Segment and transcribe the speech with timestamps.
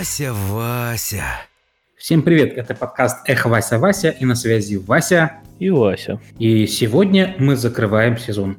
[0.00, 1.24] Вася, Вася.
[1.98, 6.18] Всем привет, это подкаст «Эх, Вася, Вася» и на связи Вася и Вася.
[6.38, 8.56] И сегодня мы закрываем сезон.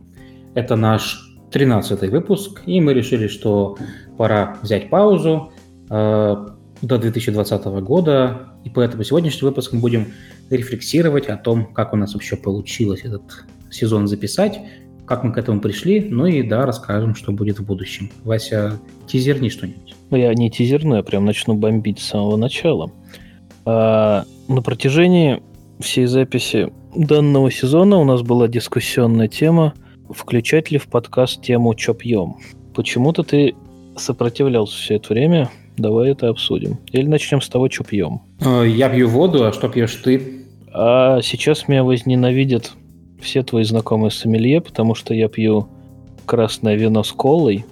[0.53, 1.19] Это наш
[1.51, 3.75] 13 выпуск, и мы решили, что
[4.19, 5.51] пора взять паузу
[5.89, 6.35] э,
[6.83, 10.13] до 2020 года, и поэтому сегодняшний выпуск мы будем
[10.51, 14.59] рефлексировать о том, как у нас вообще получилось этот сезон записать,
[15.07, 18.11] как мы к этому пришли, ну и да, расскажем, что будет в будущем.
[18.25, 19.90] Вася, тизерни что-нибудь.
[20.11, 22.91] Ну, я не тизерну, я прям начну бомбить с самого начала.
[23.63, 25.41] А, на протяжении
[25.79, 29.73] всей записи данного сезона у нас была дискуссионная тема
[30.09, 32.35] включать ли в подкаст тему «Чё пьем?».
[32.75, 33.55] Почему-то ты
[33.95, 35.49] сопротивлялся все это время.
[35.77, 36.77] Давай это обсудим.
[36.91, 38.21] Или начнем с того, что пьем.
[38.41, 40.45] А, я пью воду, а что пьешь ты?
[40.73, 42.73] А сейчас меня возненавидят
[43.21, 45.69] все твои знакомые сомелье, потому что я пью
[46.25, 47.65] красное вино с колой,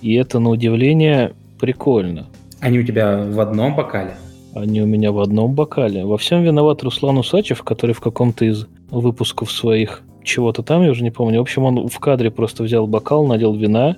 [0.00, 2.28] и это, на удивление, прикольно.
[2.60, 4.16] Они у тебя в одном бокале?
[4.54, 6.04] Они у меня в одном бокале.
[6.04, 11.02] Во всем виноват Руслан Усачев, который в каком-то из выпусков своих чего-то там, я уже
[11.02, 11.38] не помню.
[11.38, 13.96] В общем, он в кадре просто взял бокал, надел вина,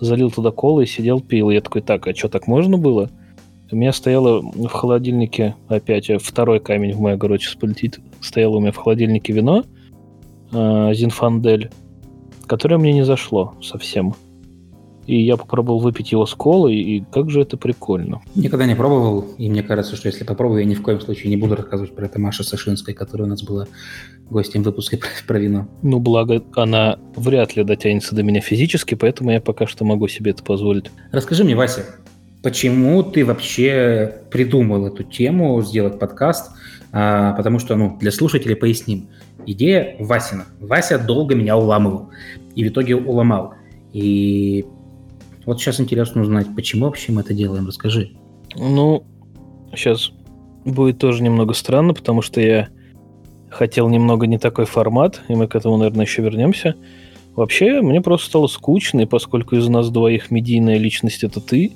[0.00, 1.50] залил туда колы и сидел пил.
[1.50, 3.10] И я такой, так, а что, так можно было?
[3.70, 8.60] У меня стояло в холодильнике, опять второй камень в мой огород сейчас полетит, стояло у
[8.60, 9.64] меня в холодильнике вино,
[10.52, 11.70] э, Зинфандель,
[12.46, 14.14] которое мне не зашло совсем.
[15.06, 18.20] И я попробовал выпить его с колой, и как же это прикольно.
[18.34, 21.36] Никогда не пробовал, и мне кажется, что если попробую, я ни в коем случае не
[21.36, 23.66] буду рассказывать про это Маша Сашинской, которая у нас была
[24.30, 25.68] гостем выпуска про, про вино.
[25.82, 30.32] Ну, благо, она вряд ли дотянется до меня физически, поэтому я пока что могу себе
[30.32, 30.86] это позволить.
[31.12, 31.86] Расскажи мне, Вася,
[32.42, 36.50] почему ты вообще придумал эту тему, сделать подкаст?
[36.92, 39.08] А, потому что, ну, для слушателей поясним.
[39.44, 40.46] Идея Васина.
[40.60, 42.10] Вася долго меня уламывал.
[42.54, 43.54] И в итоге уломал.
[43.92, 44.64] И
[45.46, 47.66] вот сейчас интересно узнать, почему вообще мы это делаем.
[47.66, 48.10] Расскажи.
[48.56, 49.04] Ну,
[49.74, 50.10] сейчас
[50.64, 52.68] будет тоже немного странно, потому что я
[53.48, 56.74] хотел немного не такой формат, и мы к этому, наверное, еще вернемся.
[57.36, 61.72] Вообще, мне просто стало скучно, и поскольку из нас двоих медийная личность это ты,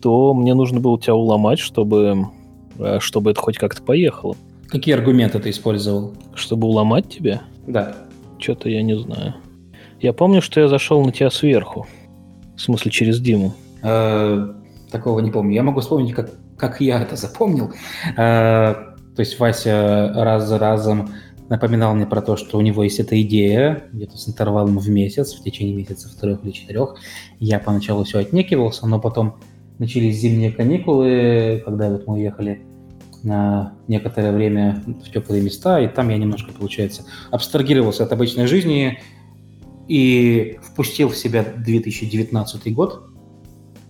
[0.00, 2.26] то мне нужно было тебя уломать, чтобы,
[2.78, 4.36] э, чтобы это хоть как-то поехало.
[4.68, 6.14] Какие аргументы ты использовал?
[6.34, 7.42] Чтобы уломать тебя?
[7.66, 7.96] Да.
[8.38, 9.34] Что-то я не знаю.
[10.00, 11.86] Я помню, что я зашел на тебя сверху.
[12.60, 13.54] В смысле, через Диму?
[13.82, 14.52] Э,
[14.90, 15.54] такого не помню.
[15.54, 17.72] Я могу вспомнить, как, как я это запомнил.
[18.18, 18.74] Э,
[19.16, 21.08] то есть Вася раз за разом
[21.48, 25.32] напоминал мне про то, что у него есть эта идея, где-то с интервалом в месяц,
[25.32, 26.96] в течение месяца трех или четырех.
[27.38, 29.36] Я поначалу все отнекивался, но потом
[29.78, 32.60] начались зимние каникулы, когда вот мы уехали
[33.22, 38.98] на некоторое время в теплые места, и там я немножко, получается, абстрагировался от обычной жизни,
[39.90, 43.02] и впустил в себя 2019 год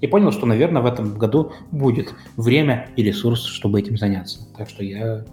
[0.00, 4.48] и понял, что, наверное, в этом году будет время и ресурс, чтобы этим заняться.
[4.56, 5.26] Так что я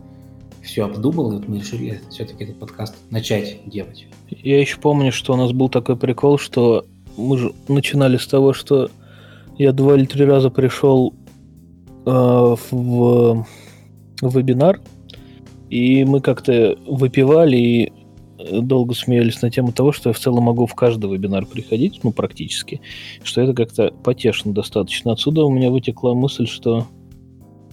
[0.62, 4.08] все обдумал, и вот мы решили все-таки этот подкаст начать делать.
[4.30, 6.86] Я еще помню, что у нас был такой прикол, что
[7.16, 8.92] мы же начинали с того, что
[9.58, 11.14] я два или три раза пришел
[12.06, 12.58] э, в,
[14.22, 14.82] в вебинар,
[15.70, 17.94] и мы как-то выпивали, и
[18.38, 22.12] долго смеялись на тему того, что я в целом могу в каждый вебинар приходить, ну,
[22.12, 22.82] практически,
[23.24, 25.14] что это как-то потешно достаточно.
[25.14, 26.88] Отсюда у меня вытекла мысль, что,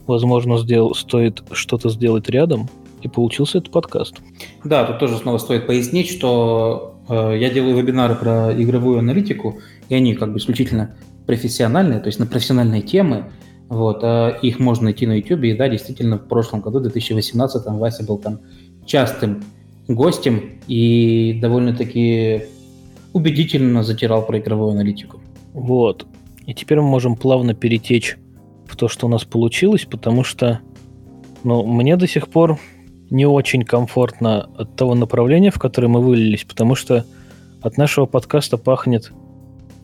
[0.06, 2.68] возможно, сделал, стоит что-то сделать рядом,
[3.02, 4.16] и получился этот подкаст.
[4.64, 9.60] Да, тут тоже снова стоит пояснить, что э, я делаю вебинары про игровую аналитику,
[9.90, 13.30] и они как бы исключительно профессиональные, то есть на профессиональные темы,
[13.68, 17.66] вот, э, их можно найти на YouTube, и да, действительно, в прошлом году, в 2018,
[17.66, 18.40] Вася был там
[18.86, 19.44] частым
[19.88, 22.44] гостем и довольно-таки
[23.12, 25.20] убедительно затирал про игровую аналитику.
[25.52, 26.06] Вот.
[26.46, 28.16] И теперь мы можем плавно перетечь
[28.66, 30.60] в то, что у нас получилось, потому что
[31.42, 32.58] ну, мне до сих пор
[33.10, 37.04] не очень комфортно от того направления, в которое мы вылились, потому что
[37.62, 39.12] от нашего подкаста пахнет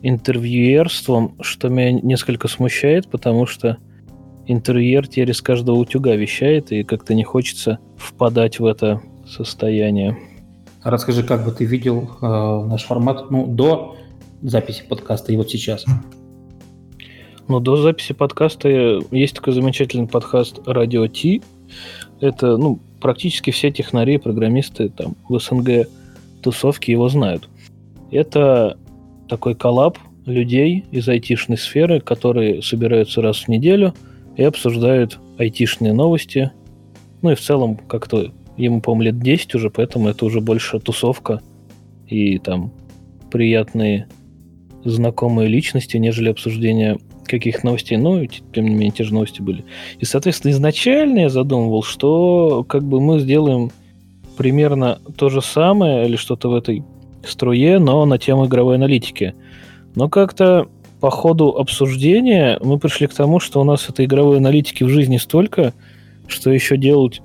[0.01, 3.77] интервьюерством, что меня несколько смущает, потому что
[4.47, 9.01] интервьюер теперь из каждого утюга вещает, и как-то не хочется впадать в это
[9.31, 10.17] состояние.
[10.83, 13.95] Расскажи, как бы ты видел э, наш формат ну, до
[14.41, 15.85] записи подкаста и вот сейчас?
[17.47, 18.69] Ну, до записи подкаста
[19.11, 21.41] есть такой замечательный подкаст «Радио Ти».
[22.19, 25.87] Это, ну, практически все технари, программисты там в СНГ
[26.41, 27.49] тусовки его знают.
[28.11, 28.77] Это
[29.29, 33.93] такой коллаб людей из айтишной сферы, которые собираются раз в неделю
[34.35, 36.51] и обсуждают айтишные новости,
[37.21, 41.41] ну и в целом как-то Ему, по-моему, лет 10 уже, поэтому это уже больше тусовка
[42.07, 42.71] и там
[43.31, 44.07] приятные
[44.83, 49.63] знакомые личности, нежели обсуждение каких новостей, но тем не менее те же новости были.
[49.99, 53.71] И, соответственно, изначально я задумывал, что как бы мы сделаем
[54.37, 56.83] примерно то же самое или что-то в этой
[57.25, 59.33] струе, но на тему игровой аналитики.
[59.95, 60.67] Но как-то
[60.99, 65.17] по ходу обсуждения мы пришли к тому, что у нас этой игровой аналитики в жизни
[65.17, 65.73] столько,
[66.27, 67.21] что еще делать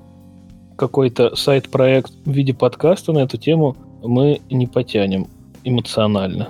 [0.77, 5.27] какой-то сайт-проект в виде подкаста на эту тему мы не потянем
[5.63, 6.49] эмоционально.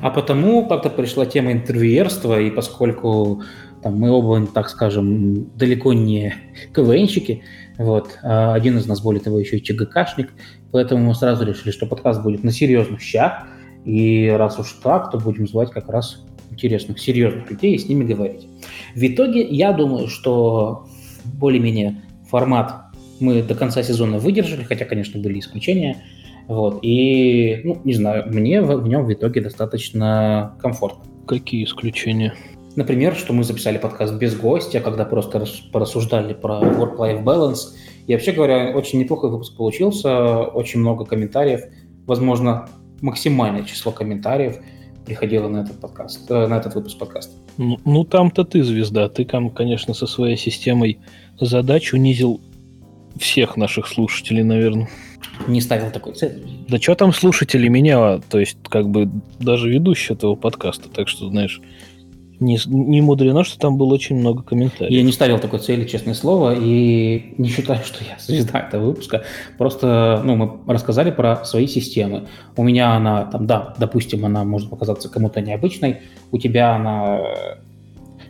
[0.00, 3.42] А потому как-то пришла тема интервьюерства, и поскольку
[3.82, 6.34] там, мы оба, так скажем, далеко не
[6.74, 7.42] КВНщики,
[7.78, 10.32] вот, а один из нас, более того, еще и ЧГКшник,
[10.72, 13.46] поэтому мы сразу решили, что подкаст будет на серьезных щах,
[13.84, 18.04] и раз уж так, то будем звать как раз интересных, серьезных людей и с ними
[18.04, 18.48] говорить.
[18.94, 20.88] В итоге, я думаю, что
[21.24, 22.87] более-менее формат
[23.20, 26.02] мы до конца сезона выдержали, хотя, конечно, были исключения.
[26.46, 26.78] Вот.
[26.82, 31.04] И, ну, не знаю, мне в, в нем в итоге достаточно комфортно.
[31.26, 32.34] Какие исключения?
[32.74, 37.74] Например, что мы записали подкаст без гостя, когда просто порассуждали про work-life balance.
[38.06, 41.62] И вообще говоря, очень неплохой выпуск получился, очень много комментариев,
[42.06, 42.68] возможно,
[43.02, 44.58] максимальное число комментариев
[45.04, 47.32] приходило на этот подкаст, э, на этот выпуск подкаста.
[47.56, 50.98] Ну, ну там-то ты звезда, ты там, конечно, со своей системой
[51.40, 52.40] задач унизил
[53.18, 54.88] всех наших слушателей, наверное.
[55.46, 56.42] Не ставил такой цели.
[56.68, 59.08] Да что там слушатели меня, то есть как бы
[59.38, 61.60] даже ведущий этого подкаста, так что, знаешь,
[62.40, 64.92] не, не мудрено, что там было очень много комментариев.
[64.92, 69.24] Я не ставил такой цели, честное слово, и не считаю, что я звезда этого выпуска.
[69.56, 72.28] Просто ну, мы рассказали про свои системы.
[72.56, 77.20] У меня она, там, да, допустим, она может показаться кому-то необычной, у тебя она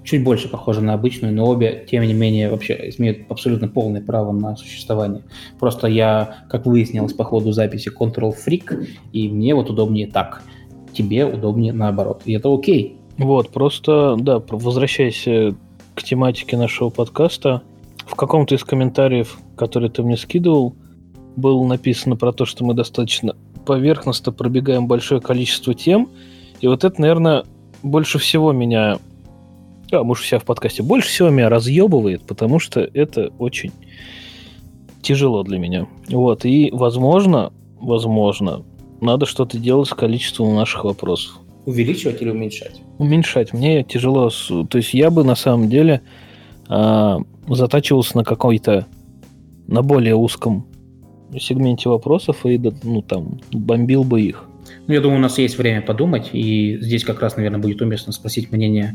[0.08, 4.32] чуть больше похожа на обычную, но обе, тем не менее, вообще имеют абсолютно полное право
[4.32, 5.22] на существование.
[5.58, 10.42] Просто я, как выяснилось по ходу записи, control-freak, и мне вот удобнее так.
[10.94, 12.22] Тебе удобнее наоборот.
[12.24, 12.96] И это окей.
[13.18, 15.54] Вот, просто, да, возвращаясь
[15.94, 17.62] к тематике нашего подкаста,
[18.06, 20.74] в каком-то из комментариев, который ты мне скидывал,
[21.36, 26.08] было написано про то, что мы достаточно поверхностно пробегаем большое количество тем,
[26.60, 27.44] и вот это, наверное,
[27.82, 28.98] больше всего меня
[29.92, 33.72] а, муж вся в подкасте, больше всего меня разъебывает, потому что это очень
[35.02, 35.86] тяжело для меня.
[36.08, 38.64] Вот, и, возможно, возможно,
[39.00, 41.38] надо что-то делать с количеством наших вопросов.
[41.66, 42.80] Увеличивать или уменьшать?
[42.98, 43.52] Уменьшать.
[43.52, 44.30] Мне тяжело.
[44.30, 46.00] То есть я бы на самом деле
[46.68, 47.16] э,
[47.48, 48.86] затачивался на какой-то,
[49.66, 50.66] на более узком
[51.38, 54.44] сегменте вопросов и, ну, там, бомбил бы их.
[54.86, 58.12] Ну, я думаю, у нас есть время подумать, и здесь как раз, наверное, будет уместно
[58.12, 58.94] спросить мнение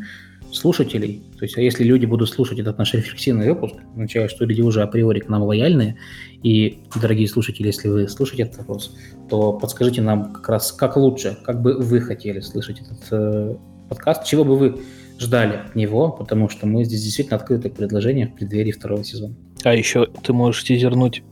[0.54, 1.24] слушателей.
[1.38, 4.82] То есть, а если люди будут слушать этот наш рефлексивный выпуск, означает, что люди уже
[4.82, 5.98] априори к нам лояльные.
[6.44, 8.96] И, дорогие слушатели, если вы слушаете этот вопрос,
[9.30, 13.56] то подскажите нам как раз, как лучше, как бы вы хотели слышать этот э,
[13.90, 14.80] подкаст, чего бы вы
[15.20, 19.36] ждали от него, потому что мы здесь действительно открыты к предложениям в преддверии второго сезона.
[19.64, 21.24] А еще ты можешь тизернуть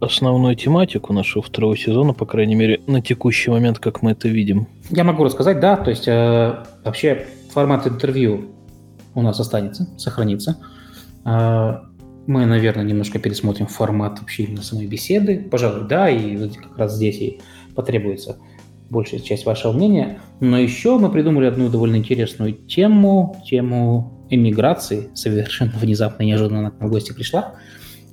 [0.00, 4.66] основную тематику нашего второго сезона, по крайней мере, на текущий момент, как мы это видим.
[4.90, 8.52] Я могу рассказать, да, то есть э, вообще формат интервью
[9.14, 10.58] у нас останется, сохранится.
[11.24, 11.84] А,
[12.26, 15.46] мы, наверное, немножко пересмотрим формат вообще именно самой беседы.
[15.50, 17.40] Пожалуй, да, и как раз здесь и
[17.74, 18.38] потребуется
[18.90, 20.20] большая часть вашего мнения.
[20.40, 25.10] Но еще мы придумали одну довольно интересную тему, тему эмиграции.
[25.14, 27.54] Совершенно внезапно, неожиданно к нам в гости пришла.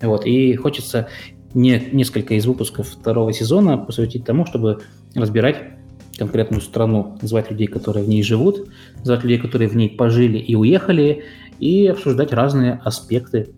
[0.01, 1.09] Вот, и хочется
[1.53, 4.81] не, несколько из выпусков второго сезона посвятить тому, чтобы
[5.15, 5.78] разбирать
[6.19, 8.67] конкретную страну, звать людей, которые в ней живут,
[9.03, 11.23] звать людей, которые в ней пожили и уехали,
[11.59, 13.49] и обсуждать разные аспекты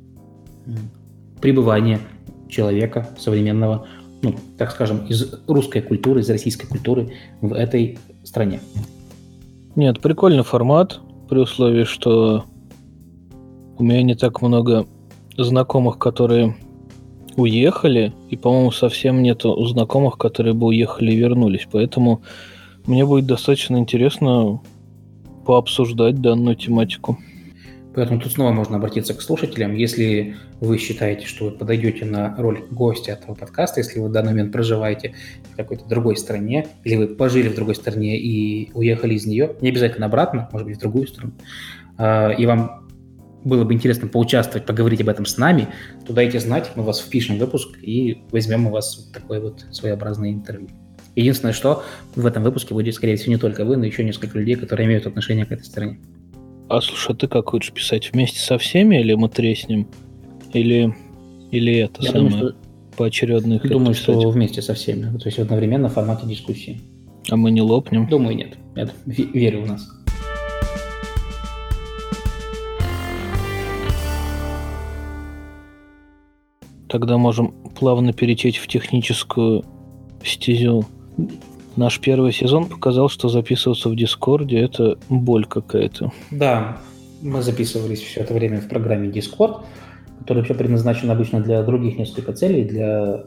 [1.42, 2.00] пребывания
[2.48, 3.88] человека современного,
[4.22, 8.62] ну, так скажем, из русской культуры, из российской культуры в этой стране.
[9.76, 11.00] Нет, прикольный формат,
[11.30, 12.44] при условии, что
[13.78, 14.86] у меня не так много
[15.38, 16.56] знакомых, которые
[17.36, 21.68] уехали, и, по-моему, совсем нету знакомых, которые бы уехали и вернулись.
[21.72, 22.22] Поэтому
[22.86, 24.62] мне будет достаточно интересно
[25.46, 27.18] пообсуждать данную тематику.
[27.94, 29.76] Поэтому тут снова можно обратиться к слушателям.
[29.76, 34.32] Если вы считаете, что вы подойдете на роль гостя этого подкаста, если вы в данный
[34.32, 35.14] момент проживаете
[35.52, 39.70] в какой-то другой стране, или вы пожили в другой стране и уехали из нее, не
[39.70, 41.34] обязательно обратно, может быть, в другую страну,
[41.98, 42.81] а, и вам
[43.44, 45.68] было бы интересно поучаствовать, поговорить об этом с нами,
[46.06, 50.32] то дайте знать, мы вас впишем в выпуск и возьмем у вас такое вот своеобразное
[50.32, 50.70] интервью.
[51.16, 51.84] Единственное, что
[52.16, 55.06] в этом выпуске будет, скорее всего, не только вы, но еще несколько людей, которые имеют
[55.08, 56.00] отношение к этой стране.
[56.70, 58.12] А слушай, а ты как хочешь писать?
[58.14, 59.88] Вместе со всеми или мы треснем?
[60.54, 60.96] Или,
[61.52, 62.98] или это Я самое думаю, что...
[62.98, 65.18] поочередно Думаю, что вместе со всеми.
[65.18, 66.80] То есть одновременно в формате дискуссии.
[67.30, 68.08] А мы не лопнем?
[68.08, 68.54] Думаю, нет.
[68.76, 70.01] Я верю в нас.
[76.92, 79.64] Тогда можем плавно перетечь в техническую
[80.26, 80.86] стезю.
[81.78, 86.12] Наш первый сезон показал, что записываться в Дискорде– это боль какая-то.
[86.32, 86.80] Да,
[87.22, 89.62] мы записывались все это время в программе Discord,
[90.20, 93.24] которая вообще предназначена обычно для других несколько целей, для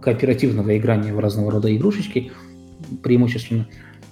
[0.00, 2.30] кооперативного играния в разного рода игрушечки
[3.02, 3.66] преимущественно.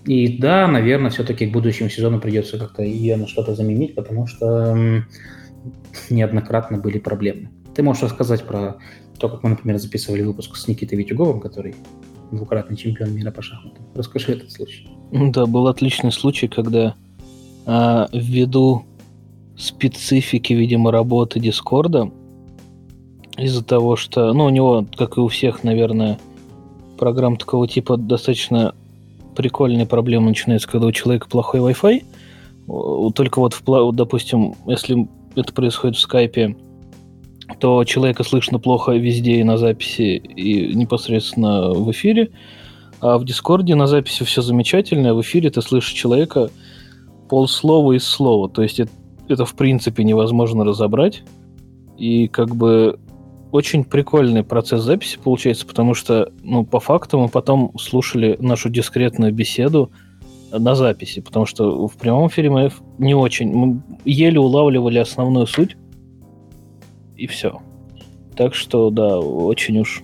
[0.06, 4.76] И да, наверное, все-таки к будущему сезону придется как-то ее на что-то заменить, потому что
[6.10, 7.50] неоднократно были проблемы.
[7.76, 8.78] Ты можешь рассказать про
[9.18, 11.74] то, как мы, например, записывали выпуск с Никитой Витюговым, который
[12.32, 13.84] двукратный чемпион мира по шахматам.
[13.94, 14.88] Расскажи этот случай.
[15.12, 16.94] Да, был отличный случай, когда
[17.66, 18.86] а, ввиду
[19.58, 22.10] специфики, видимо, работы Дискорда,
[23.36, 26.18] из-за того, что, ну, у него, как и у всех, наверное,
[26.98, 28.74] программ такого типа достаточно
[29.36, 33.12] прикольные проблемы начинаются, когда у человека плохой Wi-Fi.
[33.12, 36.56] Только вот, в, допустим, если это происходит в скайпе,
[37.60, 42.30] то человека слышно плохо везде и на записи, и непосредственно в эфире.
[43.00, 46.50] А в Дискорде на записи все замечательно, а в эфире ты слышишь человека
[47.28, 48.48] полслова из слова.
[48.48, 48.90] То есть это,
[49.28, 51.22] это в принципе невозможно разобрать.
[51.98, 52.98] И как бы
[53.52, 59.32] очень прикольный процесс записи получается, потому что, ну, по факту мы потом слушали нашу дискретную
[59.32, 59.90] беседу
[60.52, 65.76] на записи, потому что в прямом эфире мы не очень, мы еле улавливали основную суть,
[67.16, 67.60] и все.
[68.36, 70.02] Так что, да, очень уж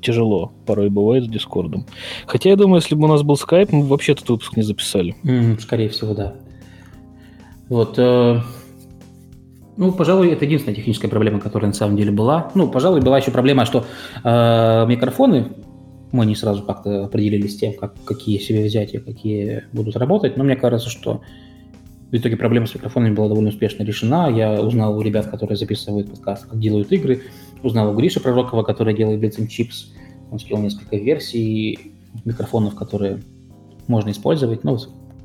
[0.00, 1.86] тяжело порой бывает с Дискордом.
[2.26, 5.16] Хотя я думаю, если бы у нас был скайп, мы вообще этот выпуск не записали.
[5.24, 6.34] Mm, скорее всего, да.
[7.68, 7.98] Вот.
[7.98, 8.40] Э,
[9.76, 12.50] ну, пожалуй, это единственная техническая проблема, которая на самом деле была.
[12.54, 13.86] Ну, пожалуй, была еще проблема, что
[14.22, 15.52] э, микрофоны
[16.10, 20.36] мы не сразу как-то определились с тем, как, какие себе взять и какие будут работать.
[20.36, 21.22] Но мне кажется, что
[22.12, 24.30] в итоге проблема с микрофонами была довольно успешно решена.
[24.30, 27.22] Я узнал у ребят, которые записывают подкаст, как делают игры.
[27.62, 29.86] Узнал у Гриши Пророкова, который делает Bits and Chips.
[30.30, 31.94] Он скинул несколько версий
[32.26, 33.22] микрофонов, которые
[33.88, 34.62] можно использовать.
[34.62, 34.78] Ну,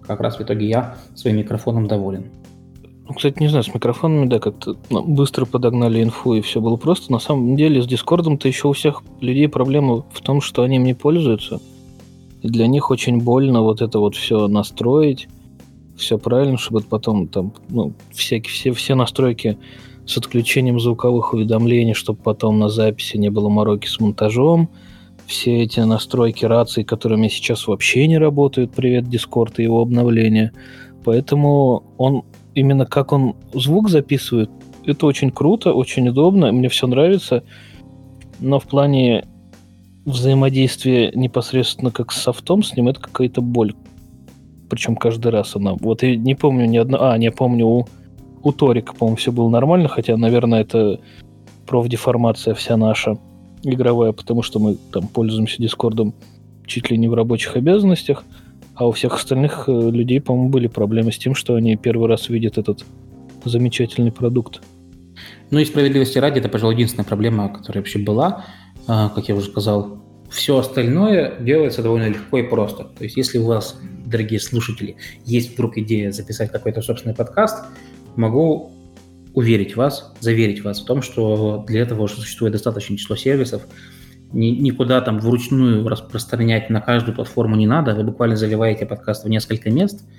[0.08, 2.32] как раз в итоге я своим микрофоном доволен.
[3.06, 6.78] Ну, кстати, не знаю, с микрофонами, да, как-то ну, быстро подогнали инфу, и все было
[6.78, 7.12] просто.
[7.12, 10.86] На самом деле, с Дискордом-то еще у всех людей проблема в том, что они им
[10.86, 11.60] не пользуются.
[12.44, 15.28] И для них очень больно вот это вот все настроить
[15.98, 19.58] все правильно, чтобы потом там, ну, всякие, все, все настройки
[20.06, 24.70] с отключением звуковых уведомлений, чтобы потом на записи не было мороки с монтажом.
[25.26, 30.54] Все эти настройки рации, которыми сейчас вообще не работают, привет, Discord и его обновление.
[31.04, 32.24] Поэтому он
[32.56, 34.50] именно как он звук записывает,
[34.86, 37.44] это очень круто, очень удобно, мне все нравится.
[38.40, 39.28] Но в плане
[40.06, 43.74] взаимодействия непосредственно как с софтом с ним, это какая-то боль
[44.70, 45.74] причем каждый раз она...
[45.74, 46.98] Вот я не помню ни одно...
[47.02, 47.88] А, не помню, у,
[48.44, 51.00] у Торика, по-моему, все было нормально, хотя, наверное, это
[51.66, 53.18] профдеформация вся наша
[53.64, 56.14] игровая, потому что мы там пользуемся Дискордом
[56.66, 58.24] чуть ли не в рабочих обязанностях,
[58.76, 62.30] а у всех остальных э, людей, по-моему, были проблемы с тем, что они первый раз
[62.30, 62.86] видят этот
[63.44, 64.62] замечательный продукт.
[65.50, 68.46] Ну и справедливости ради, это, пожалуй, единственная проблема, которая вообще была.
[68.88, 72.86] А, как я уже сказал, все остальное делается довольно легко и просто.
[72.86, 77.66] То есть если у вас, дорогие слушатели, есть вдруг идея записать какой-то собственный подкаст,
[78.16, 78.72] могу
[79.34, 83.62] уверить вас, заверить вас в том, что для этого уже существует достаточное число сервисов.
[84.34, 87.96] Ни, никуда там вручную распространять на каждую платформу не надо.
[87.96, 90.04] Вы буквально заливаете подкаст в несколько мест–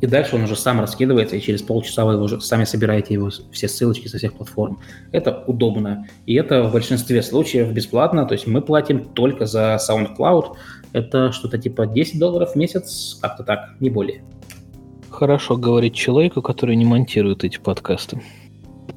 [0.00, 3.66] и дальше он уже сам раскидывается, и через полчаса вы уже сами собираете его все
[3.66, 4.78] ссылочки со всех платформ.
[5.10, 6.06] Это удобно.
[6.26, 8.26] И это в большинстве случаев бесплатно.
[8.26, 10.54] То есть мы платим только за SoundCloud.
[10.92, 14.22] Это что-то типа 10 долларов в месяц, как-то так, не более.
[15.08, 18.20] Хорошо говорить человеку, который не монтирует эти подкасты.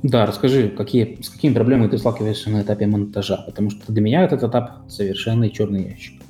[0.03, 4.23] Да, расскажи, какие, с какими проблемами ты сталкиваешься на этапе монтажа, потому что для меня
[4.23, 6.21] этот этап совершенно черный ящик.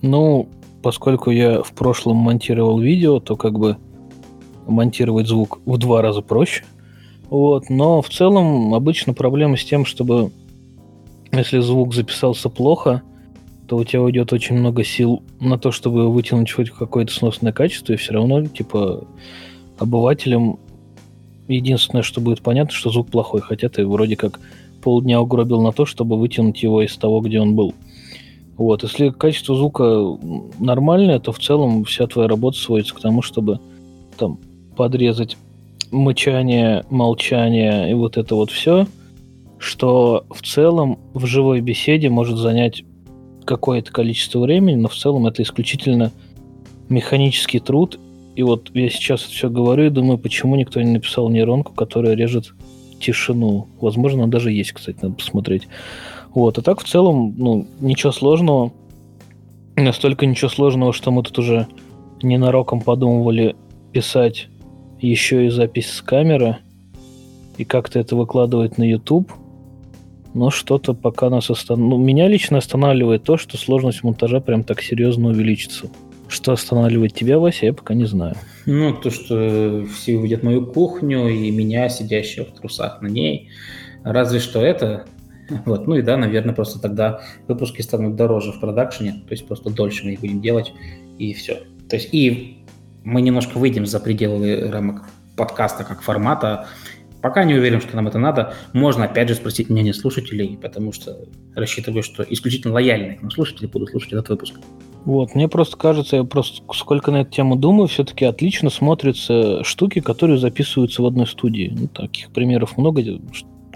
[0.00, 0.48] Ну,
[0.82, 3.76] поскольку я в прошлом монтировал видео, то как бы
[4.72, 6.64] монтировать звук в два раза проще.
[7.30, 10.32] Вот, но в целом обычно проблема с тем, чтобы
[11.32, 13.02] если звук записался плохо,
[13.66, 17.94] то у тебя уйдет очень много сил на то, чтобы вытянуть хоть какое-то сносное качество,
[17.94, 19.04] и все равно, типа,
[19.78, 20.58] обывателям
[21.48, 24.40] единственное, что будет понятно, что звук плохой, хотя ты вроде как
[24.82, 27.74] полдня угробил на то, чтобы вытянуть его из того, где он был.
[28.56, 30.18] Вот, если качество звука
[30.58, 33.58] нормальное, то в целом вся твоя работа сводится к тому, чтобы
[34.18, 34.38] там
[34.76, 35.36] подрезать
[35.90, 38.86] мычание, молчание и вот это вот все,
[39.58, 42.84] что в целом в живой беседе может занять
[43.44, 46.12] какое-то количество времени, но в целом это исключительно
[46.88, 47.98] механический труд.
[48.34, 52.54] И вот я сейчас все говорю и думаю, почему никто не написал нейронку, которая режет
[52.98, 53.68] тишину.
[53.80, 55.68] Возможно, даже есть, кстати, надо посмотреть.
[56.34, 58.72] Вот, а так в целом, ну, ничего сложного.
[59.76, 61.66] Настолько ничего сложного, что мы тут уже
[62.22, 63.56] ненароком подумывали
[63.92, 64.48] писать
[65.08, 66.58] еще и запись с камеры
[67.58, 69.30] и как-то это выкладывать на YouTube.
[70.34, 71.98] Но что-то пока нас останавливает.
[71.98, 75.90] Ну, меня лично останавливает то, что сложность монтажа прям так серьезно увеличится.
[76.28, 78.36] Что останавливает тебя, Вася, я пока не знаю.
[78.64, 83.50] Ну, то, что все увидят мою кухню и меня, сидящего в трусах на ней.
[84.04, 85.04] Разве что это.
[85.66, 85.86] Вот.
[85.86, 90.06] Ну и да, наверное, просто тогда выпуски станут дороже в продакшене, то есть просто дольше
[90.06, 90.72] мы их будем делать,
[91.18, 91.58] и все.
[91.90, 92.61] То есть и
[93.04, 95.04] мы немножко выйдем за пределы рамок
[95.36, 96.68] подкаста как формата,
[97.22, 98.54] Пока не уверен, что нам это надо.
[98.72, 101.16] Можно, опять же, спросить мнение слушателей, потому что
[101.54, 104.56] рассчитываю, что исключительно лояльные к нам слушатели будут слушать этот выпуск.
[105.04, 110.00] Вот, мне просто кажется, я просто сколько на эту тему думаю, все-таки отлично смотрятся штуки,
[110.00, 111.72] которые записываются в одной студии.
[111.72, 113.02] Ну, таких примеров много.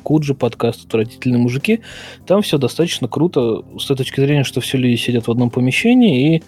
[0.02, 1.80] Куджи подкаст «Отвратительные мужики».
[2.26, 6.36] Там все достаточно круто с той точки зрения, что все люди сидят в одном помещении,
[6.36, 6.42] и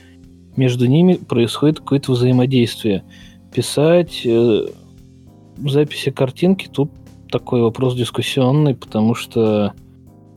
[0.57, 3.05] между ними происходит какое-то взаимодействие.
[3.53, 4.67] Писать э,
[5.57, 6.91] записи картинки тут
[7.31, 9.73] такой вопрос дискуссионный, потому что,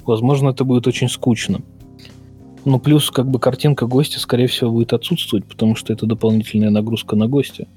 [0.06, 1.62] возможно, это будет очень скучно.
[2.64, 7.16] Ну, плюс, как бы, картинка гостя, скорее всего, будет отсутствовать, потому что это дополнительная нагрузка
[7.16, 7.68] на гостя.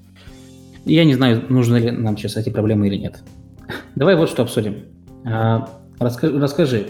[0.84, 3.22] Я не знаю, нужны ли нам сейчас эти проблемы или нет.
[3.94, 4.76] Давай вот что обсудим.
[5.24, 6.86] А, расскажи, расскажи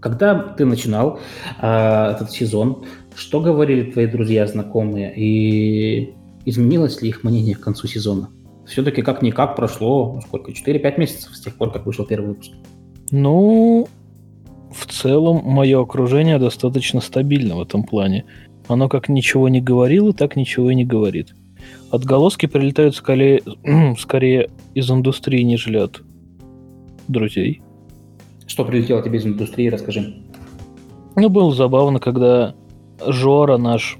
[0.00, 1.20] когда ты начинал
[1.58, 6.14] а, этот сезон, что говорили твои друзья, знакомые, и
[6.44, 8.30] изменилось ли их мнение к концу сезона?
[8.68, 12.52] все-таки как-никак прошло, ну, сколько, 4-5 месяцев с тех пор, как вышел первый выпуск.
[13.10, 13.88] Ну,
[14.70, 18.24] в целом, мое окружение достаточно стабильно в этом плане.
[18.68, 21.34] Оно как ничего не говорило, так ничего и не говорит.
[21.90, 23.42] Отголоски прилетают скорее,
[23.98, 26.02] скорее из индустрии, нежели от
[27.08, 27.62] друзей.
[28.48, 30.14] Что прилетело тебе из индустрии, расскажи.
[31.14, 32.54] Ну, было забавно, когда
[33.06, 33.98] Жора, наш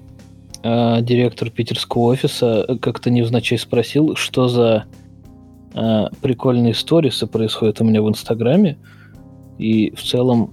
[0.63, 4.87] э, директор питерского офиса как-то невзначай спросил, что за
[5.75, 8.79] э, прикольные сторисы происходят у меня в Инстаграме.
[9.59, 10.53] И в целом,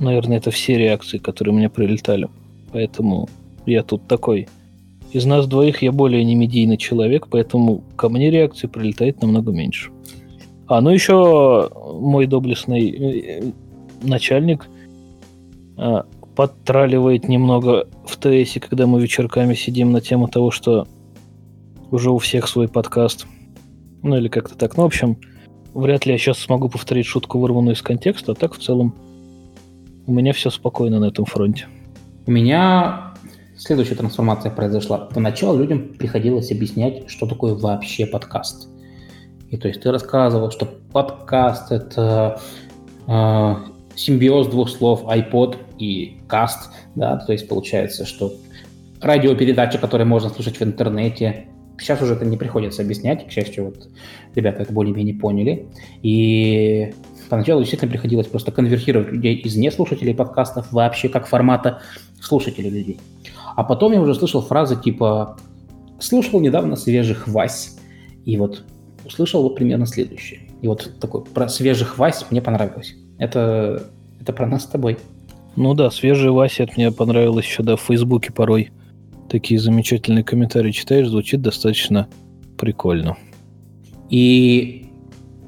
[0.00, 2.28] наверное, это все реакции, которые мне прилетали.
[2.72, 3.28] Поэтому
[3.66, 4.48] я тут такой.
[5.12, 9.90] Из нас двоих я более не медийный человек, поэтому ко мне реакции прилетает намного меньше.
[10.66, 13.52] А, ну еще мой доблестный э,
[14.02, 14.66] начальник
[15.76, 16.02] э,
[16.34, 20.86] подтраливает немного в ТСе, когда мы вечерками сидим на тему того, что
[21.90, 23.26] уже у всех свой подкаст.
[24.02, 24.76] Ну или как-то так.
[24.76, 25.16] Ну, в общем,
[25.74, 28.94] вряд ли я сейчас смогу повторить шутку, вырванную из контекста, а так в целом
[30.06, 31.66] у меня все спокойно на этом фронте.
[32.26, 33.14] У меня
[33.56, 34.98] следующая трансформация произошла.
[34.98, 38.68] Поначалу людям приходилось объяснять, что такое вообще подкаст.
[39.52, 42.40] И то есть ты рассказывал, что подкаст это
[43.06, 43.54] э,
[43.94, 48.32] симбиоз двух слов iPod и каст, да, то есть получается, что
[49.02, 53.90] радиопередача, которые можно слушать в интернете, сейчас уже это не приходится объяснять, к счастью, вот
[54.34, 55.66] ребята это более-менее поняли,
[56.00, 56.94] и
[57.28, 61.82] поначалу действительно приходилось просто конвертировать людей из неслушателей подкастов вообще как формата
[62.22, 63.00] слушателей людей.
[63.54, 65.36] А потом я уже слышал фразы типа
[66.00, 67.76] «слушал недавно свежих Вась»,
[68.24, 68.64] и вот
[69.04, 70.40] услышал вот примерно следующее.
[70.60, 72.94] И вот такой про свежих Вась мне понравилось.
[73.18, 74.98] Это, это про нас с тобой.
[75.56, 78.70] Ну да, свежий Вася, это мне понравилось еще, да, в Фейсбуке порой
[79.28, 82.08] такие замечательные комментарии читаешь, звучит достаточно
[82.58, 83.16] прикольно.
[84.08, 84.90] И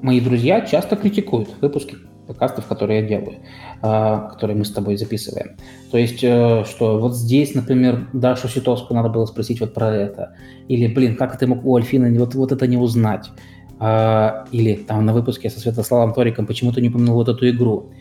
[0.03, 3.39] мои друзья часто критикуют выпуски подкастов, которые я делаю,
[3.85, 5.57] которые мы с тобой записываем.
[5.91, 10.35] То есть, э, что вот здесь, например, Дашу Ситовскую надо было спросить вот про это.
[10.69, 13.31] Или, блин, как ты мог у Альфины вот, вот это не узнать?
[13.79, 17.93] А, или там на выпуске со Святославом Ториком почему то не упомянул вот эту игру.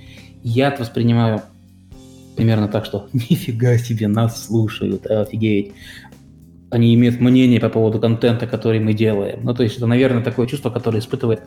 [0.42, 1.42] Я это воспринимаю
[2.38, 5.74] примерно так, что нифига себе, нас слушают, офигеть.
[6.70, 9.42] Они имеют мнение по поводу контента, который мы делаем.
[9.44, 11.42] Ну, то есть это, наверное, такое чувство, которое испытывает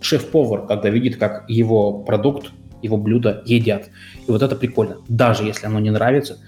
[0.00, 2.52] шеф-повар, когда видит, как его продукт,
[2.82, 3.90] его блюдо едят.
[4.26, 4.98] И вот это прикольно.
[5.08, 6.38] Даже если оно не нравится,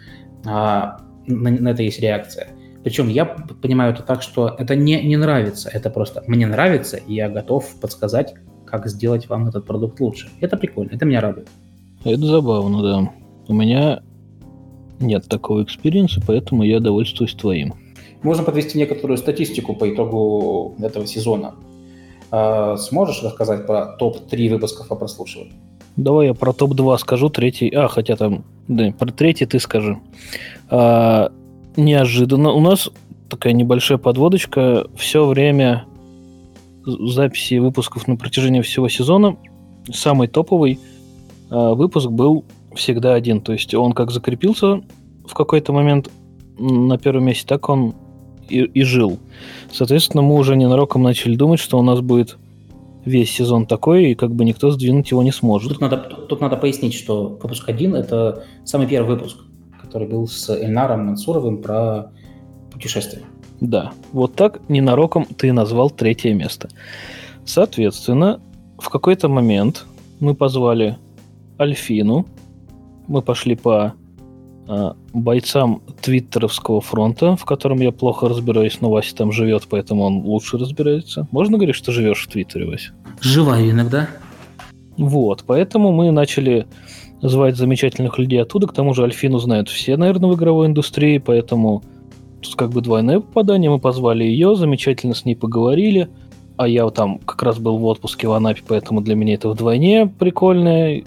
[0.44, 2.48] а, на, на это есть реакция.
[2.82, 7.14] Причем я понимаю это так, что это не, не нравится, это просто мне нравится, и
[7.14, 8.34] я готов подсказать,
[8.66, 10.28] как сделать вам этот продукт лучше.
[10.40, 11.48] Это прикольно, это меня радует.
[12.04, 13.10] Это забавно, да.
[13.48, 14.02] У меня
[15.00, 17.74] нет такого experience а, поэтому я довольствуюсь твоим.
[18.22, 21.54] Можно подвести некоторую статистику по итогу этого сезона.
[22.30, 25.54] А, сможешь рассказать про топ-3 выпусков о прослушивании?
[25.96, 27.70] Давай я про топ-2 скажу, третий...
[27.70, 28.44] А, хотя там...
[28.68, 29.98] Да, про третий ты скажи.
[30.68, 31.30] А,
[31.76, 32.52] неожиданно.
[32.52, 32.90] У нас
[33.28, 34.86] такая небольшая подводочка.
[34.96, 35.84] Все время
[36.84, 39.36] записи выпусков на протяжении всего сезона
[39.92, 40.78] самый топовый
[41.50, 43.40] э, выпуск был всегда один.
[43.40, 44.82] То есть он как закрепился
[45.26, 46.10] в какой-то момент
[46.58, 47.94] на первом месте, так он
[48.48, 49.18] и, и жил.
[49.72, 52.36] Соответственно, мы уже ненароком начали думать, что у нас будет
[53.04, 55.72] весь сезон такой, и как бы никто сдвинуть его не сможет.
[55.72, 59.38] Тут надо, тут, тут надо пояснить, что выпуск один– это самый первый выпуск,
[59.80, 62.10] который был с Эльнаром Мансуровым про
[62.72, 63.22] путешествие.
[63.60, 66.68] Да, вот так ненароком ты назвал третье место.
[67.44, 68.40] Соответственно,
[68.78, 69.86] в какой-то момент
[70.20, 70.98] мы позвали
[71.58, 72.26] Альфину,
[73.06, 73.94] мы пошли по
[75.12, 80.58] бойцам Твиттеровского фронта, в котором я плохо разбираюсь, но Вася там живет, поэтому он лучше
[80.58, 81.28] разбирается.
[81.30, 82.92] Можно говорить, что живешь в Твиттере, Вася?
[83.20, 84.08] Живаю иногда.
[84.96, 86.66] Вот, поэтому мы начали
[87.20, 88.66] звать замечательных людей оттуда.
[88.66, 91.82] К тому же Альфину знают все, наверное, в игровой индустрии, поэтому
[92.40, 93.70] тут как бы двойное попадание.
[93.70, 96.08] Мы позвали ее, замечательно с ней поговорили.
[96.56, 100.06] А я там как раз был в отпуске в Анапе, поэтому для меня это вдвойне
[100.06, 101.02] прикольная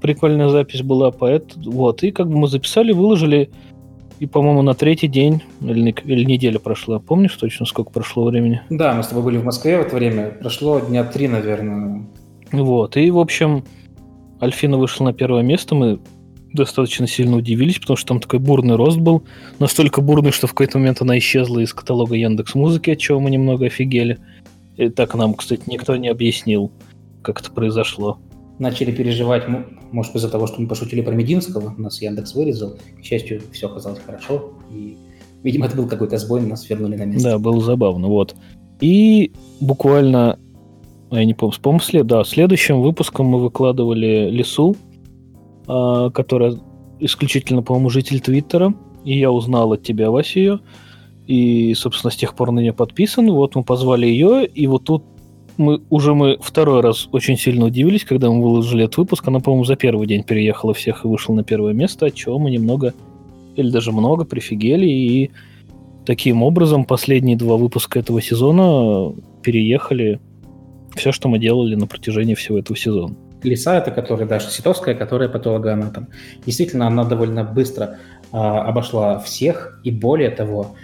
[0.00, 3.50] прикольная запись была, поэтому вот, и как бы мы записали, выложили,
[4.18, 8.60] и, по-моему, на третий день, или, или неделя прошла, помнишь точно, сколько прошло времени?
[8.68, 12.06] Да, мы с тобой были в Москве в это время, прошло дня три, наверное.
[12.52, 13.64] Вот, и, в общем,
[14.42, 16.00] Альфина вышла на первое место, мы
[16.52, 19.22] достаточно сильно удивились, потому что там такой бурный рост был,
[19.58, 23.30] настолько бурный, что в какой-то момент она исчезла из каталога Яндекс Музыки, от чего мы
[23.30, 24.18] немного офигели.
[24.76, 26.72] И так нам, кстати, никто не объяснил,
[27.22, 28.18] как это произошло
[28.60, 29.44] начали переживать,
[29.90, 32.76] может, из-за того, что мы пошутили про Мединского, нас Яндекс вырезал.
[33.00, 34.52] К счастью, все оказалось хорошо.
[34.70, 34.98] И,
[35.42, 37.30] видимо, это был какой-то сбой, нас вернули на место.
[37.30, 38.36] Да, было забавно, вот.
[38.80, 40.38] И буквально,
[41.10, 44.76] я не помню, по-моему, след, да, следующим выпуском мы выкладывали Лису,
[45.66, 46.56] а, которая
[47.00, 48.74] исключительно, по-моему, житель Твиттера.
[49.04, 50.60] И я узнал от тебя, Вася, ее.
[51.26, 53.30] И, собственно, с тех пор на нее подписан.
[53.30, 55.04] Вот мы позвали ее, и вот тут
[55.56, 59.28] мы уже мы второй раз очень сильно удивились, когда мы выложили этот выпуск.
[59.28, 62.50] Она, по-моему, за первый день переехала всех и вышла на первое место, от чего мы
[62.50, 62.94] немного,
[63.56, 64.86] или даже много, прифигели.
[64.86, 65.30] И
[66.06, 70.20] таким образом последние два выпуска этого сезона переехали
[70.96, 73.14] все, что мы делали на протяжении всего этого сезона.
[73.42, 76.08] Лиса, это которая Даша Ситовская, которая патологоанатом.
[76.44, 77.98] Действительно, она довольно быстро
[78.32, 80.74] а, обошла всех, и более того,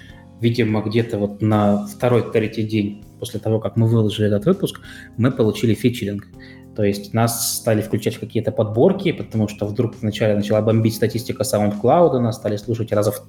[0.40, 4.81] видимо, где-то вот на второй-третий день после того, как мы выложили этот выпуск,
[5.16, 6.26] мы получили фичеринг.
[6.74, 11.42] То есть нас стали включать в какие-то подборки, потому что вдруг вначале начала бомбить статистика
[11.42, 13.26] SoundCloud, нас стали слушать раза в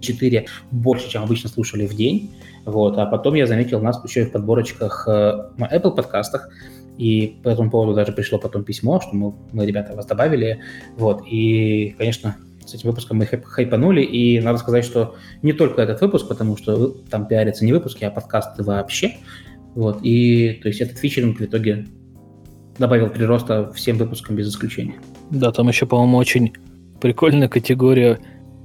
[0.00, 2.30] 3-4 больше, чем обычно слушали в день.
[2.64, 2.96] Вот.
[2.98, 6.48] А потом я заметил нас еще и в подборочках э, на Apple подкастах,
[6.96, 10.60] и по этому поводу даже пришло потом письмо, что мы, мы ребята, вас добавили.
[10.96, 11.22] Вот.
[11.26, 12.36] И, конечно,
[12.70, 16.88] с этим выпуском мы хайпанули, и надо сказать, что не только этот выпуск, потому что
[17.10, 19.16] там пиарятся не выпуски, а подкасты вообще.
[19.74, 21.86] Вот, и то есть этот фичеринг в итоге
[22.78, 24.94] добавил прироста всем выпускам без исключения.
[25.30, 26.52] Да, там еще, по-моему, очень
[27.00, 28.18] прикольная категория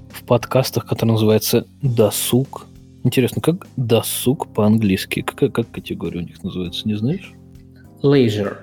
[0.10, 2.66] в подкастах, которая называется «досуг».
[3.04, 5.22] Интересно, как «досуг» по-английски?
[5.22, 7.34] Как, как категория у них называется, не знаешь?
[8.02, 8.58] Leisure.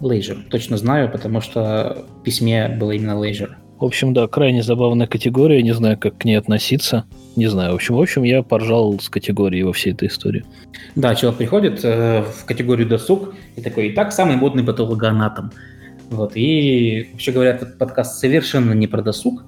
[0.00, 0.42] Leisure.
[0.50, 3.54] Точно знаю, потому что в письме было именно leisure.
[3.78, 7.04] В общем, да, крайне забавная категория, не знаю, как к ней относиться.
[7.36, 7.72] Не знаю.
[7.72, 10.44] В общем, в общем, я поржал с категорией во всей этой истории.
[10.96, 15.52] Да, человек приходит э, в категорию досуг и такой, и так самый модный патологоанатом.
[16.10, 19.44] Вот, и вообще говоря, этот подкаст совершенно не про досуг,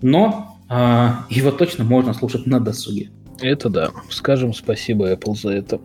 [0.00, 3.10] но э, его точно можно слушать на досуге.
[3.40, 3.90] Это да.
[4.10, 5.80] Скажем спасибо Apple за это.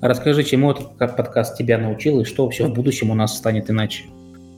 [0.00, 4.04] Расскажи, чему этот подкаст тебя научил и что вообще в будущем у нас станет иначе?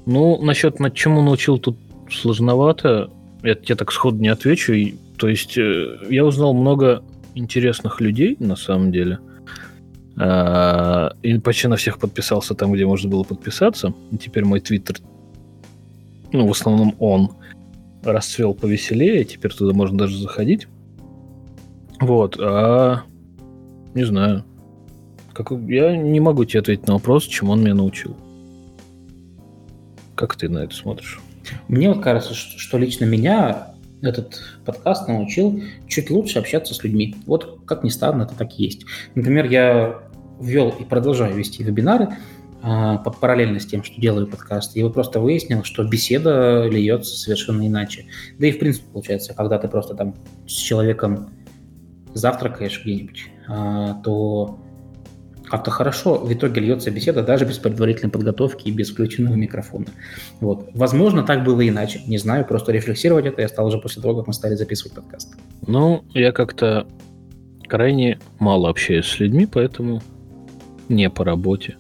[0.07, 1.77] Ну, насчет над чему научил, тут
[2.17, 3.11] сложновато.
[3.43, 4.75] Я тебе так сходу не отвечу.
[5.17, 7.03] То есть э, я узнал много
[7.35, 9.19] интересных людей, на самом деле.
[10.19, 13.95] А, и почти на всех подписался там, где можно было подписаться.
[14.11, 14.97] И теперь мой твиттер,
[16.33, 17.31] ну, в основном он,
[18.03, 19.25] расцвел повеселее.
[19.25, 20.69] Теперь туда можно даже заходить.
[22.01, 22.37] Вот.
[22.41, 23.03] А
[23.95, 24.45] не знаю.
[25.33, 28.17] Как, я не могу тебе ответить на вопрос, чем он меня научил.
[30.15, 31.21] Как ты на это смотришь?
[31.69, 37.17] Мне вот кажется, что лично меня этот подкаст научил чуть лучше общаться с людьми.
[37.27, 38.85] Вот как ни странно, это так и есть.
[39.15, 40.03] Например, я
[40.41, 42.09] ввел и продолжаю вести вебинары
[42.63, 44.77] а, параллельно с тем, что делаю подкаст.
[44.77, 48.07] И просто выяснил, что беседа льется совершенно иначе.
[48.39, 50.15] Да и в принципе получается, когда ты просто там
[50.47, 51.31] с человеком
[52.15, 54.62] завтракаешь где-нибудь, а, то
[55.53, 59.85] как-то хорошо в итоге льется беседа даже без предварительной подготовки и без включенного микрофона.
[60.41, 60.71] Вот.
[60.73, 62.01] Возможно, так было иначе.
[62.07, 65.37] Не знаю, просто рефлексировать это я стал уже после того, как мы стали записывать подкаст.
[65.67, 66.87] Ну, я как-то
[67.69, 70.01] крайне мало общаюсь с людьми, поэтому
[70.89, 71.77] не по работе.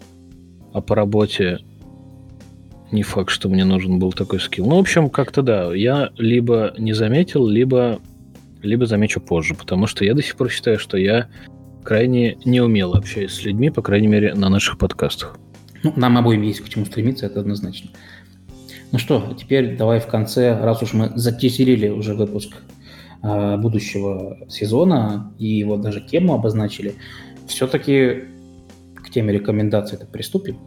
[0.74, 1.60] А по работе
[2.90, 4.66] не факт, что мне нужен был такой скилл.
[4.66, 8.00] Ну, в общем, как-то да, я либо не заметил, либо,
[8.60, 11.28] либо замечу позже, потому что я до сих пор считаю, что я
[11.82, 15.38] крайне неумело общаюсь с людьми, по крайней мере, на наших подкастах.
[15.82, 17.90] Ну, нам обоим есть к чему стремиться, это однозначно.
[18.92, 22.52] Ну что, теперь давай в конце, раз уж мы затесерили уже выпуск
[23.22, 26.94] э, будущего сезона и вот даже тему обозначили,
[27.46, 28.24] все-таки
[28.94, 30.58] к теме рекомендаций это приступим.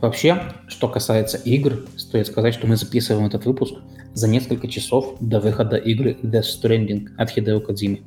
[0.00, 3.74] Вообще, что касается игр, стоит сказать, что мы записываем этот выпуск
[4.14, 8.00] за несколько часов до выхода игры Death Stranding от Хидео Кодзимы.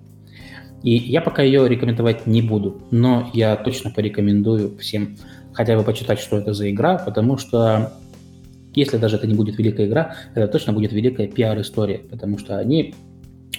[0.84, 5.16] И я пока ее рекомендовать не буду, но я точно порекомендую всем
[5.54, 7.94] хотя бы почитать, что это за игра, потому что
[8.76, 12.96] если даже это не будет великая игра, это точно будет великая пиар-история, потому что они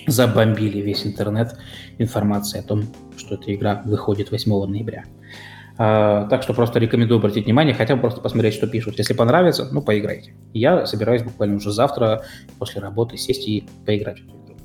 [0.07, 1.57] забомбили весь интернет
[1.99, 2.85] информацией о том,
[3.17, 5.05] что эта игра выходит 8 ноября.
[5.77, 8.99] А, так что просто рекомендую обратить внимание, хотя бы просто посмотреть, что пишут.
[8.99, 10.35] Если понравится, ну, поиграйте.
[10.53, 12.23] Я собираюсь буквально уже завтра
[12.59, 14.57] после работы сесть и поиграть в эту игру.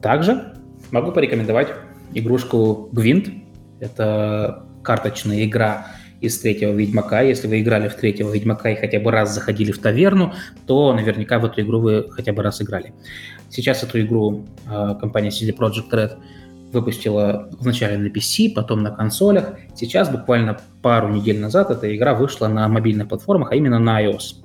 [0.00, 0.54] Также
[0.90, 1.68] могу порекомендовать
[2.14, 3.30] игрушку Гвинт.
[3.80, 5.88] Это карточная игра
[6.20, 7.22] из третьего Ведьмака.
[7.22, 10.34] Если вы играли в третьего Ведьмака и хотя бы раз заходили в таверну,
[10.66, 12.92] то наверняка в эту игру вы хотя бы раз играли.
[13.48, 16.18] Сейчас эту игру э, компания CD Projekt Red
[16.72, 19.54] выпустила вначале на PC, потом на консолях.
[19.74, 24.36] Сейчас, буквально пару недель назад, эта игра вышла на мобильных платформах, а именно на iOS.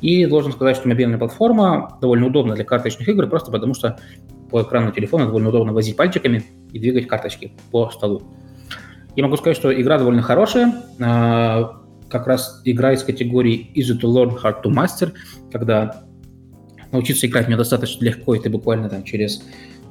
[0.00, 3.98] И должен сказать, что мобильная платформа довольно удобна для карточных игр, просто потому что
[4.50, 8.22] по экрану телефона довольно удобно возить пальчиками и двигать карточки по столу.
[9.16, 10.74] Я могу сказать, что игра довольно хорошая.
[11.00, 15.12] А, как раз игра из категории Easy to Learn, Hard to Master,
[15.50, 16.04] когда
[16.92, 19.42] научиться играть мне достаточно легко, и ты буквально там через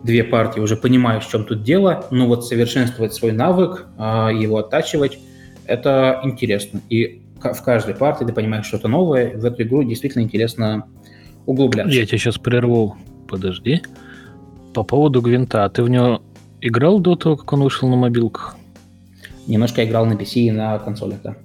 [0.05, 4.57] две партии, уже понимаешь, в чем тут дело, но вот совершенствовать свой навык, а, его
[4.57, 5.17] оттачивать,
[5.65, 6.79] это интересно.
[6.89, 10.85] И в каждой партии ты понимаешь что-то новое, в эту игру действительно интересно
[11.45, 11.97] углубляться.
[11.97, 12.95] Я тебя сейчас прерву,
[13.27, 13.81] подожди.
[14.73, 16.21] По поводу Гвинта, ты в него
[16.61, 18.55] играл до того, как он вышел на мобилках?
[19.47, 21.35] Немножко играл на PC и на консолях, да.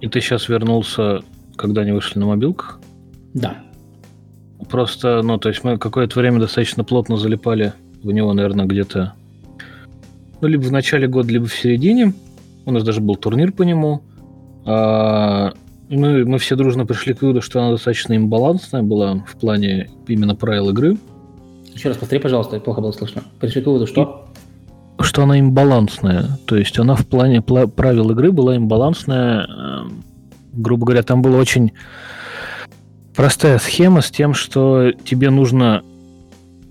[0.00, 1.22] И ты сейчас вернулся,
[1.56, 2.80] когда они вышли на мобилках?
[3.34, 3.58] Да.
[4.68, 7.74] Просто, ну, то есть мы какое-то время достаточно плотно залипали
[8.08, 9.14] в него, наверное, где-то
[10.40, 12.14] ну, либо в начале года, либо в середине.
[12.64, 14.02] У нас даже был турнир по нему.
[14.64, 15.52] А,
[15.88, 20.34] мы, мы все дружно пришли к выводу, что она достаточно имбалансная была в плане именно
[20.34, 20.96] правил игры.
[21.74, 23.22] Еще раз повтори, пожалуйста, плохо было слышно.
[23.40, 24.28] Пришли к выводу, что?
[25.00, 26.38] Что она имбалансная.
[26.46, 29.46] То есть она в плане правил игры была имбалансная.
[29.46, 30.04] Эм,
[30.52, 31.72] грубо говоря, там была очень
[33.14, 35.82] простая схема с тем, что тебе нужно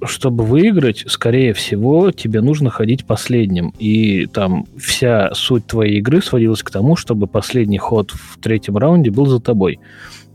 [0.08, 3.74] чтобы выиграть, скорее всего, тебе нужно ходить последним.
[3.80, 9.12] И там вся суть твоей игры сводилась к тому, чтобы последний ход в третьем раунде
[9.12, 9.80] был за тобой.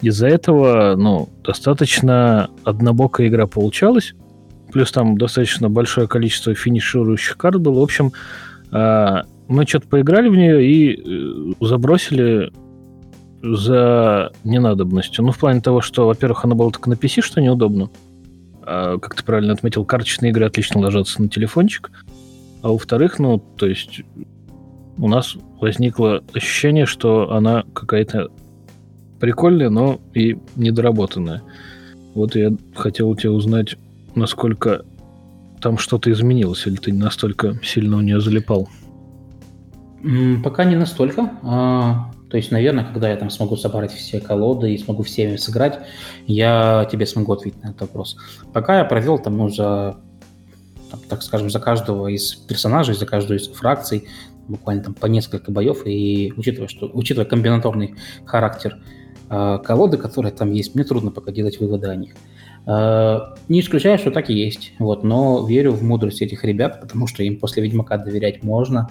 [0.00, 4.14] Из-за этого, ну, достаточно однобокая игра получалась.
[4.72, 7.78] Плюс там достаточно большое количество финиширующих карт было.
[7.78, 8.12] В общем,
[8.70, 12.52] а, мы что-то поиграли в нее и э, забросили
[13.42, 15.24] за ненадобностью.
[15.24, 17.90] Ну, в плане того, что, во-первых, она была только на PC, что неудобно.
[18.64, 21.90] А, как ты правильно отметил, карточные игры отлично ложатся на телефончик.
[22.62, 24.02] А во-вторых, ну, то есть
[24.98, 28.28] у нас возникло ощущение, что она какая-то
[29.20, 31.42] прикольная, но и недоработанная.
[32.14, 33.76] Вот я хотел у тебя узнать,
[34.14, 34.84] насколько
[35.60, 38.68] там что-то изменилось, или ты настолько сильно у нее залипал?
[40.42, 41.30] Пока не настолько.
[42.32, 45.80] То есть, наверное, когда я там смогу собрать все колоды и смогу всеми сыграть,
[46.26, 48.16] я тебе смогу ответить на этот вопрос.
[48.54, 49.98] Пока я провел там, ну, за,
[50.90, 54.08] там, так скажем, за каждого из персонажей, за каждую из фракций,
[54.48, 58.78] буквально там по несколько боев, и учитывая, что, учитывая комбинаторный характер
[59.28, 62.14] э, колоды, которые там есть, мне трудно пока делать выводы о них.
[62.66, 63.18] Э,
[63.50, 67.22] не исключаю, что так и есть, вот, но верю в мудрость этих ребят, потому что
[67.22, 68.88] им после Ведьмака доверять можно,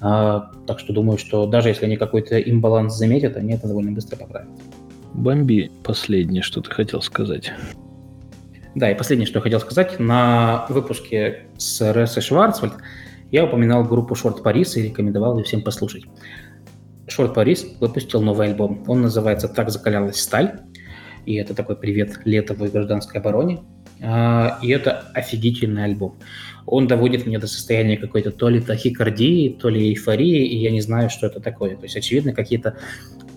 [0.00, 4.48] так что думаю, что даже если они какой-то имбаланс заметят, они это довольно быстро поправят.
[5.14, 7.52] Бомби, последнее, что ты хотел сказать.
[8.74, 10.00] Да, и последнее, что я хотел сказать.
[10.00, 12.74] На выпуске с Ресой Шварцвальд
[13.30, 16.04] я упоминал группу Шорт Парис и рекомендовал ее всем послушать.
[17.06, 18.82] Шорт Парис выпустил новый альбом.
[18.88, 20.60] Он называется «Так закалялась сталь».
[21.26, 23.60] И это такой привет летовой гражданской обороне.
[24.02, 26.16] А, и это офигительный альбом
[26.66, 30.80] он доводит меня до состояния какой-то то ли тахикардии, то ли эйфории, и я не
[30.80, 31.76] знаю, что это такое.
[31.76, 32.78] То есть, очевидно, какие-то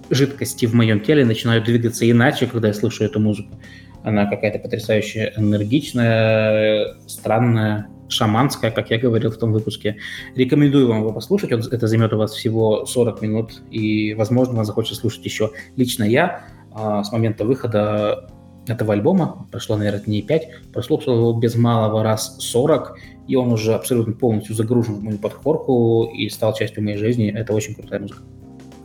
[0.10, 3.60] жидкости в моем теле начинают двигаться иначе, когда я слушаю эту музыку.
[4.04, 9.98] Она какая-то потрясающе энергичная, странная, шаманская, как я говорил в том выпуске.
[10.36, 14.66] Рекомендую вам его послушать, он, это займет у вас всего 40 минут, и, возможно, вам
[14.66, 15.52] захочется слушать еще.
[15.76, 18.30] Лично я а, с момента выхода
[18.70, 23.74] этого альбома, прошло, наверное, дней 5, прослушал его без малого раз 40, и он уже
[23.74, 27.30] абсолютно полностью загружен в мою подкорку и стал частью моей жизни.
[27.30, 28.22] Это очень крутая музыка.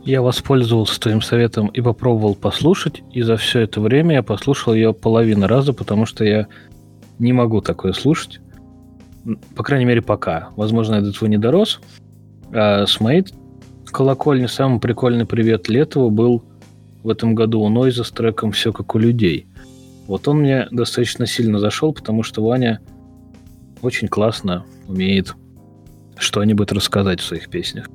[0.03, 4.93] Я воспользовался твоим советом и попробовал послушать, и за все это время я послушал ее
[4.93, 6.47] половину раза, потому что я
[7.19, 8.41] не могу такое слушать.
[9.55, 10.49] По крайней мере, пока.
[10.57, 11.79] Возможно, я до этого не дорос.
[12.51, 13.25] А с моей
[13.85, 16.43] колокольни самый прикольный привет Летову был
[17.03, 19.47] в этом году у Нойза с треком «Все как у людей».
[20.07, 22.81] Вот он мне достаточно сильно зашел, потому что Ваня
[23.81, 25.35] очень классно умеет
[26.17, 27.89] что-нибудь рассказать в своих песнях.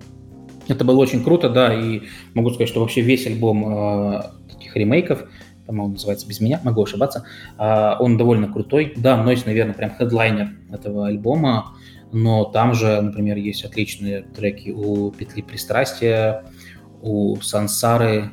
[0.68, 2.03] Это было очень круто, да, и
[2.35, 5.25] могу сказать, что вообще весь альбом э, таких ремейков,
[5.66, 7.25] по-моему, называется «Без меня», могу ошибаться,
[7.59, 8.92] э, он довольно крутой.
[8.97, 11.73] Да, Нойс, наверное, прям хедлайнер этого альбома,
[12.12, 16.44] но там же, например, есть отличные треки у «Петли пристрастия»,
[17.01, 18.31] у «Сансары»,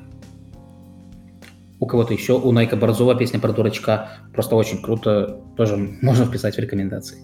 [1.79, 4.09] у кого-то еще, у Найка Борзова песня про дурачка.
[4.33, 7.17] Просто очень круто, тоже можно вписать в рекомендации.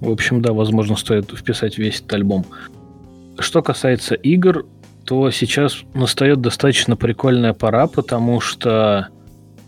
[0.00, 2.44] В общем, да, возможно, стоит вписать весь этот альбом.
[3.38, 4.66] Что касается игр,
[5.04, 9.08] то сейчас настает достаточно прикольная пора, потому что,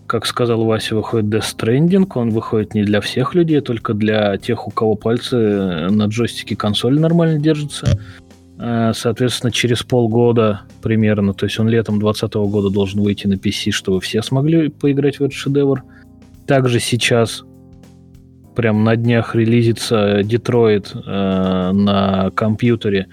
[0.08, 4.66] как сказал Вася, выходит Death Stranding, он выходит не для всех людей, только для тех,
[4.66, 7.98] у кого пальцы на джойстике консоли нормально держатся.
[8.58, 13.70] Э, соответственно, через полгода примерно, то есть он летом 2020 года должен выйти на PC,
[13.70, 15.82] чтобы все смогли поиграть в этот шедевр.
[16.46, 17.44] Также сейчас
[18.54, 23.08] прям на днях релизится Детройт э, на компьютере,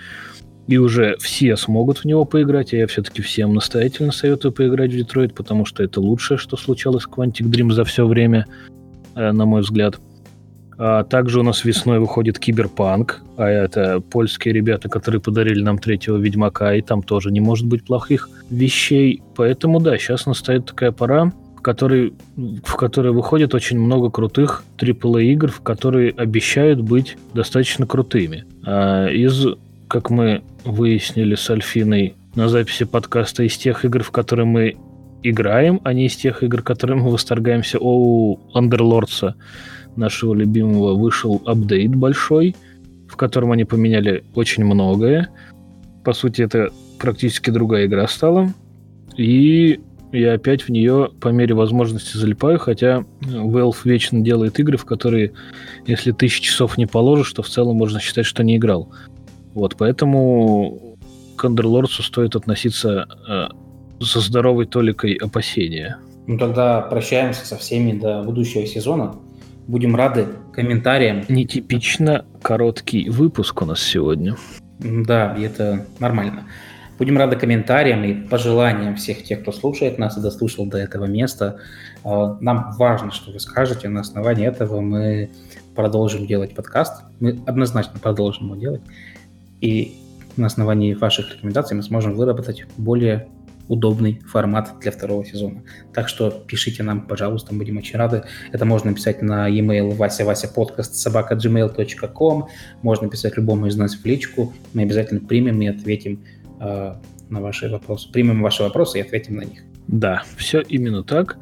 [0.68, 4.96] и уже все смогут в него поиграть, а я все-таки всем настоятельно советую поиграть в
[4.96, 8.46] Детройт, потому что это лучшее, что случалось с Quantic Dream за все время,
[9.16, 10.00] э, на мой взгляд.
[10.78, 16.18] А также у нас весной выходит Киберпанк, а это польские ребята, которые подарили нам третьего
[16.18, 19.22] Ведьмака, и там тоже не может быть плохих вещей.
[19.36, 25.24] Поэтому да, сейчас настает такая пора, в которой, в которой выходит очень много крутых AAA
[25.26, 28.46] игр, в которые обещают быть достаточно крутыми.
[28.66, 29.46] А из,
[29.88, 34.78] как мы выяснили с Альфиной на записи подкаста, из тех игр, в которые мы
[35.22, 39.36] играем, а не из тех игр, которые мы восторгаемся, о Андерлордса,
[39.96, 42.56] нашего любимого, вышел апдейт большой,
[43.08, 45.30] в котором они поменяли очень многое.
[46.04, 48.54] По сути, это практически другая игра стала.
[49.18, 49.80] И
[50.12, 55.34] я опять в нее по мере возможности залипаю, хотя Valve вечно делает игры, в которые,
[55.86, 58.92] если тысячи часов не положишь, то в целом можно считать, что не играл.
[59.54, 60.98] Вот, поэтому
[61.38, 65.98] к Underlords стоит относиться э, со здоровой толикой опасения.
[66.28, 69.16] Ну тогда прощаемся со всеми до будущего сезона.
[69.72, 71.24] Будем рады комментариям.
[71.30, 74.36] Нетипично короткий выпуск у нас сегодня.
[74.80, 76.44] Да, и это нормально.
[77.00, 81.62] Будем рады комментариям и пожеланиям всех тех, кто слушает нас и дослушал до этого места.
[82.04, 83.88] А, нам важно, что вы скажете.
[83.88, 85.32] На основании этого мы
[85.74, 87.06] продолжим делать подкаст.
[87.22, 88.82] Мы однозначно продолжим его делать.
[89.62, 89.96] И
[90.36, 93.30] на основании ваших рекомендаций мы сможем выработать более
[93.72, 95.64] удобный формат для второго сезона.
[95.94, 98.24] Так что пишите нам, пожалуйста, будем очень рады.
[98.52, 102.48] Это можно написать на e-mail вася вася подкаст собака gmail.com,
[102.82, 106.20] можно писать любому из нас в личку, мы обязательно примем и ответим
[106.60, 106.96] э,
[107.30, 108.12] на ваши вопросы.
[108.12, 109.64] Примем ваши вопросы и ответим на них.
[109.88, 111.38] Да, все именно так.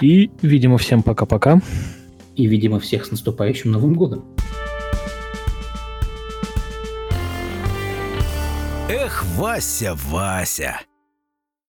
[0.00, 1.60] И, видимо, всем пока-пока.
[2.36, 4.24] И, видимо, всех с наступающим Новым годом.
[8.88, 10.80] Эх, Вася, Вася!